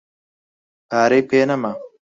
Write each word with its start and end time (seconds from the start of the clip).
پارەی 0.89 1.23
پێ 1.29 1.41
نەما. 1.49 1.71